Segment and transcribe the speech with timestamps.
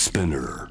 [0.00, 0.68] Spinner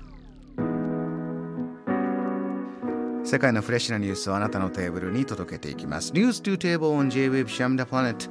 [3.24, 6.14] 世界のフレッシュなニュースをあなたのテーブルに届けていきます。
[6.14, 8.30] News to Table on J-Wave Sham the Planet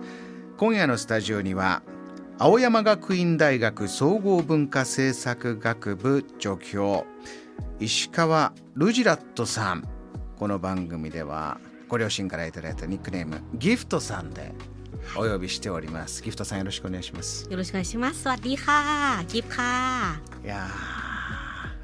[0.57, 1.83] 今夜のスタジオには
[2.39, 7.07] 青山学院大学総合文化政策学部助教
[7.81, 9.89] 石川ルジラットさん
[10.37, 11.59] この番組では
[11.89, 14.53] ご両親からいただいたニックネームギフトさんで
[15.17, 18.23] お呼びしておりますギフトさんよろしくお願いしますよろしくお願いします。
[18.23, 20.68] สวัสดีค่ะกิฟต์ค่ะい や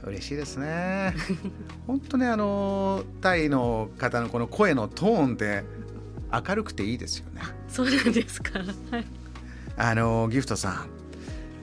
[0.04, 1.16] ー嬉しいですね。
[1.88, 5.64] 本当ねあのタイの方のこの声のトーンって
[6.32, 7.42] 明るくていいですよね。
[7.68, 8.60] そうなんですか。
[8.92, 9.06] はい。
[9.78, 10.90] あのギフトさん。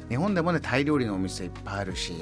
[0.09, 2.15] 日本でもねタイ料理のお店いっぱいあるし。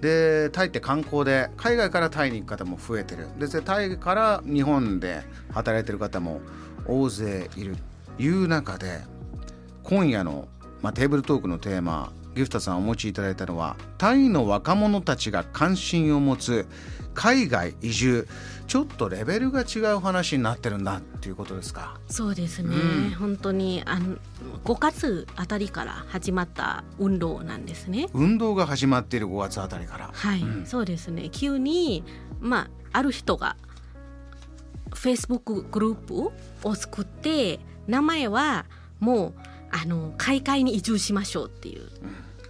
[0.00, 3.26] でタイって観光で海外からタイに行く方も増えてる。
[3.38, 5.22] ででタイから日本で
[5.52, 6.40] 働いてる方も
[6.86, 7.76] 大勢いる。
[8.18, 9.00] いう中で
[9.82, 10.48] 今夜の、
[10.82, 16.66] まあ、テーブルトークのテーマギフトさんお持ちいただいたのはタイの若者たちが関心を持つ
[17.14, 18.28] 海外移住
[18.66, 22.00] ちょっとレベルが違う話になってるんだっていうことですか？
[22.08, 23.14] そうですね、うん。
[23.14, 24.16] 本当にあの
[24.64, 28.08] 5月あたりから始まった運動なんですね。
[28.14, 30.10] 運動が始まっている5月あたりから。
[30.12, 30.66] はい、うん。
[30.66, 31.28] そうですね。
[31.30, 32.02] 急に
[32.40, 33.56] まあある人が
[34.90, 36.32] Facebook グループ
[36.66, 38.64] を作って名前は
[38.98, 39.34] もう
[39.70, 41.88] あの海外に移住しましょうっていう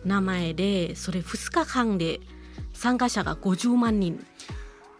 [0.04, 2.20] 名前でそれ2日間で
[2.72, 4.24] 参加者が50万人。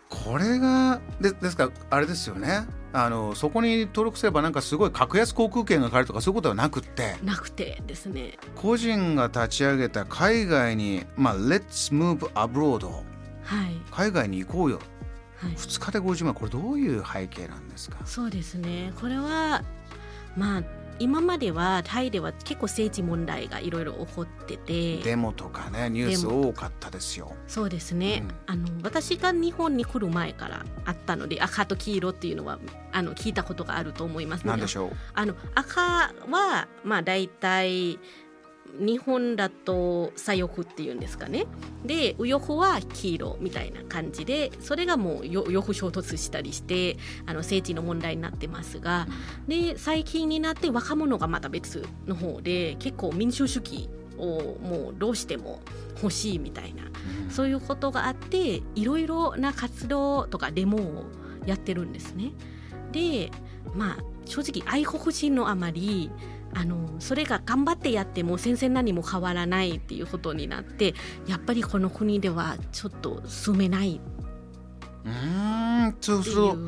[0.08, 2.66] これがでですからあれですよね。
[2.92, 7.16] あのそこに登録すればなんかすごい格安航空券が買えるとかそういうことはなくって。
[7.24, 8.38] なくてですね。
[8.54, 13.02] 個人が立ち上げた海外にまあ Let's Move Abroad は
[13.66, 14.78] い、海外に行こうよ。
[15.38, 16.34] はい、2日で50万。
[16.34, 17.98] これどういう背景なんですか？
[18.06, 18.92] そうですね。
[19.00, 19.64] これは
[20.36, 20.62] まあ
[20.98, 24.98] 今まではタイでは結構政治問題がいろいろ起こってて。
[24.98, 27.34] デモとかねニュース多かったですよ。
[27.46, 28.34] そうですね、うん。
[28.46, 32.58] あの私が日本に来る前からあったので赤と黄色っていうのは
[32.92, 34.50] あの聞いたことがあると思いますね。
[34.50, 34.90] 何でしょう？
[35.14, 37.98] あの赤はまあ大体
[38.78, 41.46] 日本だと左翼っていうんですかね。
[41.84, 46.96] で右翼は黄色みたいな感じでそれがもうよよく衝突したりして
[47.26, 49.06] あの政治の問題になってますが。
[49.46, 55.60] で最近になって若者がまた別の方で結構民主主義をもうどうしても
[56.02, 56.84] 欲しいみたいな
[57.30, 61.04] そういうことがあっていろいろな活動とかデモを
[61.46, 62.32] やってるんですね。
[62.92, 63.30] で
[63.74, 66.10] まあ正直愛国心のあまり
[66.54, 70.94] あのそれが頑張ってやっても全然何も変わらないっていうことになって
[71.26, 73.96] やっぱりこの国ではちょっと住めない。
[73.96, 74.00] っ
[75.04, 76.58] うーんそうそう。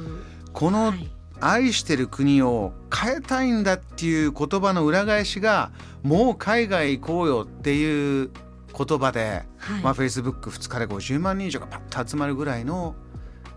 [0.53, 1.09] このはい。
[1.39, 5.71] 愛してる国を変えたいんだっていう言葉の裏返しが
[6.03, 8.31] もう海外行こうよっていう
[8.77, 9.83] 言葉で、はい。
[9.83, 12.95] まあ、Facebook2 日で50万人以上がパッと集まるぐらいの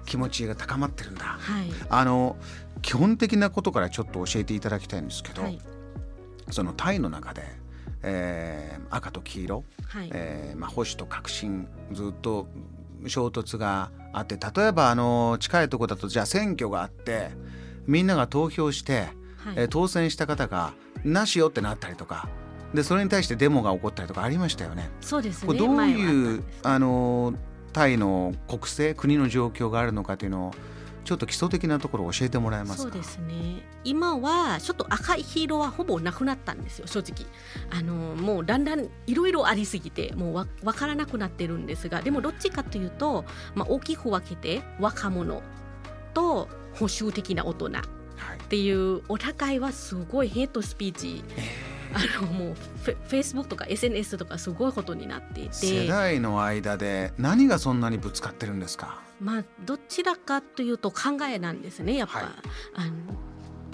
[0.06, 1.24] 気持ちが高まってるんだ。
[1.24, 1.72] はい。
[1.90, 2.36] あの
[2.82, 5.60] 基本的なことからちょっと教えていただきたいんですけど、はい
[6.50, 7.44] そのタイの中で、
[8.04, 10.10] えー赤と黄色、はい。
[10.12, 12.48] えーまあ、保守と革新ずっと
[13.06, 17.30] 衝突があって例えばあの近いところだとじゃあ選挙があって
[17.86, 19.10] みんなが投票して、はい。
[19.58, 20.74] えー当選した方が
[21.04, 22.30] なしよってなったりとか
[22.74, 24.90] でそれに対してデモが起こったりとかありましたよね。
[25.02, 25.48] そうですね。
[25.48, 27.34] これどういうあの
[27.74, 30.54] タイの国政国の状況があるのかというのを
[31.09, 32.81] ちょっと基礎的なところを教えてもらえますか？
[32.84, 33.64] そうですね。
[33.84, 37.25] 今はちょっと赤い黄色はほぼなくなったんですよ正直。
[37.72, 43.25] あのもうだんだんいろいろありすぎてもうわ分からなくなってるんですがでもどっちかというと、
[43.56, 45.42] まあ、大きく分けて若者
[46.14, 48.38] と保守的な大人っはい。
[48.50, 51.24] ていうお互いはすごいヘイトスピーチ
[51.94, 59.02] あのもうフェイスブックとか SNS とかすごいことになってい世て代の間で何がそんなにぶつかってるんですか？
[59.20, 62.28] まあどちらかというと考えなんですねやっぱ、はい。
[62.76, 62.92] あの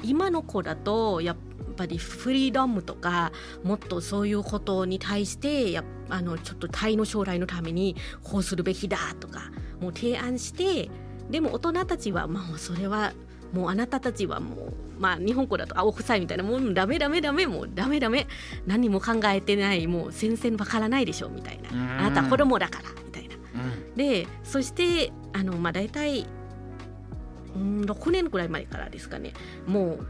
[0.04, 1.36] 今の子だとやっ
[1.75, 3.31] ぱりフリーダムとか
[3.64, 10.89] もっとそういうことに対してやっあのちょっとタイの将来のためにこうするべきだとかもう提案して
[11.30, 13.13] でも大人たちはまあそれは
[13.56, 18.28] もうあなたたちはもうまあ日本語だと青臭いみたいなもうダメダメダメもうダメダメ
[18.68, 21.69] 何も考えてないもう全然わからないでしょみたいな。
[21.72, 22.00] うん。
[22.00, 23.36] あなたは子供だからみたいな。
[23.36, 23.38] う
[23.94, 23.96] ん。
[23.96, 26.25] でそしてあの、まあ、大体
[27.56, 29.34] うん6年ぐらい前からですかね。
[29.66, 30.08] もう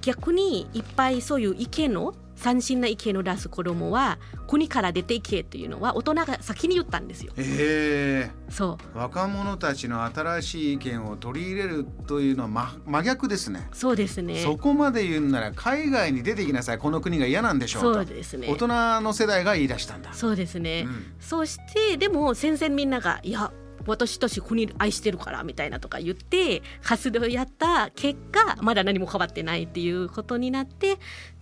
[0.00, 7.32] 逆にいっぱいそういう意見の斬新な意見を出す子供は国から出ていけというのは大人が先に言ったんですよ。
[7.36, 8.30] え。
[8.48, 8.98] そう。
[8.98, 13.68] 若者たちの新しい意見を取り入れるというのは、ま、真逆ですね。
[13.72, 14.42] そうですね。
[14.42, 16.78] そこまで言うんなら海外に出ていきなさい。
[16.78, 17.94] この国が嫌なんでしょうと。
[17.94, 18.48] そうですね。
[18.48, 18.68] 大人
[19.00, 20.12] の世代が言い出したんだ。
[20.12, 21.12] そうですね、うん。
[21.20, 23.52] そしてでも戦前みんなが「いや
[23.86, 30.98] 私たち国愛してるから」みたいなとか言って活動やった結果まだ何も変わってないっていうことになって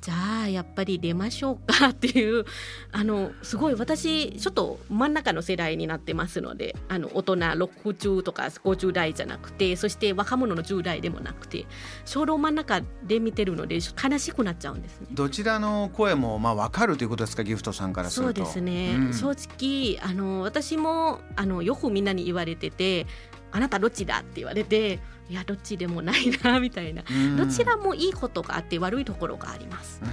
[0.06, 2.44] じゃあやっぱり出ましょうかっていう
[2.92, 11.66] あのすごい私ちょっと真ん中の世代になってますのであの大人60とか50代じゃなくてそして若者の10代でもなくて
[12.04, 15.08] ちょうど真ん中で見てるので悲しくなっちゃうんですね。
[15.10, 18.34] どちらの声もまあ分かるということですかギフトさんからすると。
[18.36, 23.08] そうですね、うん正直あの私もあのよくみんなに言われてて
[23.50, 27.36] 「あなたどっちだ?」って言われて「いやどっちでもないな」みたいな、うん。
[27.36, 30.00] どちらもいいことがあって悪いところがあります。
[30.02, 30.10] うん。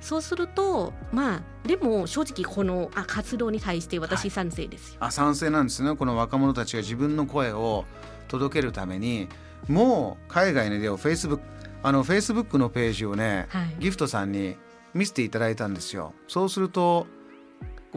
[0.00, 4.96] そうするとまあでも正直このあ活動に対して私賛成ですよ。
[5.00, 5.94] あ賛成なんですね。
[5.96, 7.84] この若者たちが自分の声を
[8.28, 9.28] 届けるために
[9.68, 11.40] もう海外に出よう Facebook
[11.82, 13.76] あの Facebook のページをね、はい。
[13.78, 14.56] ギフトさんに
[14.94, 16.14] 見せていただいたんですよ。
[16.28, 17.06] そうすると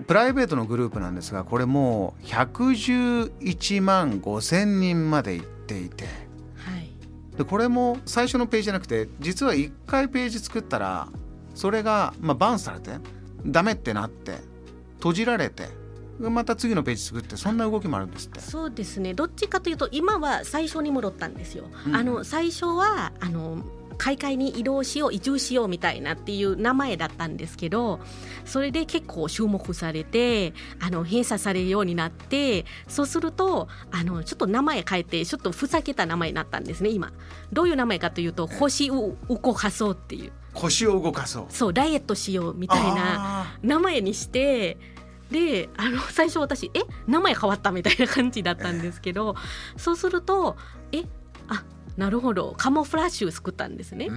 [0.06, 6.06] プライベートのグループなんですがこれもう111万5千人まで行っていて。
[6.06, 6.27] はい
[7.38, 11.08] でこれも最初のページじゃなくて実は1回ページ作ったら
[11.54, 12.92] それが、まあ、バンされて
[13.46, 14.38] ダメってなって
[14.98, 15.70] 閉じられて
[16.20, 18.40] また次のページ作ってそんな動きもあるんですって。
[18.40, 21.66] そうですねどっちかというと今は最初に戻ったんですよ。
[21.86, 23.64] うんあの最初はあの
[23.98, 28.00] 海外に移動しよう移住しようみたいなっていう名前だったんですけど
[28.46, 37.12] それで結構注目されてあの閉鎖されるようになってそうするとあのちょっと名前変えてちょっとふざけた名前になったんですね今。
[37.52, 40.32] どういう名前かというと星を動かそうっていう。
[40.54, 41.46] 腰を動かそう。
[41.50, 44.78] そうダイエットしようみたいなあ名前にして
[45.32, 46.82] であの最初私え？
[47.06, 49.36] 名前変わったみたいな感じだったんですけど、
[49.76, 50.56] そうすると
[50.92, 51.04] え？
[51.50, 51.64] あ
[51.98, 52.54] なるほど。
[52.56, 54.10] カモフラッシュ作ったんですね。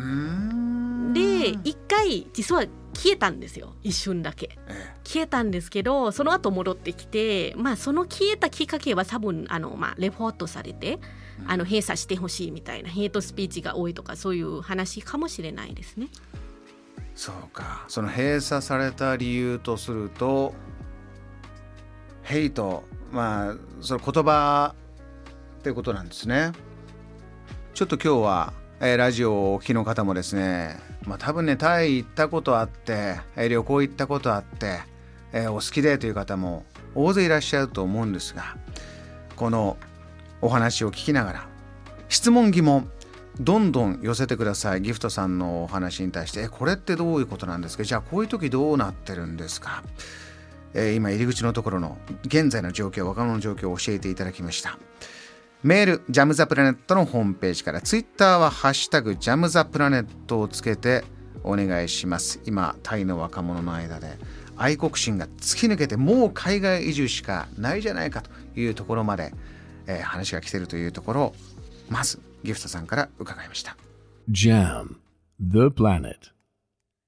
[1.13, 3.75] で一回実は消えたんですよ。
[3.83, 4.59] 一瞬だけ。
[4.69, 11.01] え消えたんですけどその後戻ってきてまあその消えたきっかけは多分あの、まあ、レポートされて
[11.47, 16.09] あの閉鎖してほしいみたいなヘイトスピーチが多いとかそういう話かもしれないですね。
[17.15, 17.85] そうか。
[17.89, 20.55] その閉鎖された理由とすると
[22.23, 24.75] ヘイトまあその言葉
[25.59, 26.53] ってことなんですね
[27.81, 34.81] ちょっと今日は、えーラジオをお聞きの方もですねまあ多分ねタイ行ったことあって、えー旅行行ったことあって、
[35.33, 38.59] えーお好きでという方も大勢いらっしゃると思うんですが
[39.35, 39.79] この
[40.43, 41.49] お話を聞きながら
[42.11, 42.91] 質問疑問
[43.41, 46.43] どんどん寄せてくださいギフトさんのお話に対して。
[46.43, 47.85] えこれってどういうことなんですか？
[47.85, 49.83] じゃあこういう時どうなってるんですか、
[50.75, 51.97] えー今入り口のところの
[52.27, 54.79] 現在の状況若者の状況を教えていただきました。
[55.63, 61.05] メールジャム・ザ・プラネットのホームページからツイッターは「ハッシュタグジャム・ザ・プラネット」をつけて
[61.45, 64.19] お願いします今タイの若者の間で
[64.57, 69.35] 愛国心が突き抜けてもう海外移住しかないじゃないかというところまで、
[69.87, 71.35] えー話が来ているというところを
[71.91, 73.77] まずギフトさんから伺いました
[74.31, 74.97] Jam,
[75.41, 76.17] the planet.